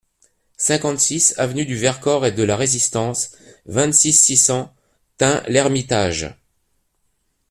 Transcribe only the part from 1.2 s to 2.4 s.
avenue du Vercors et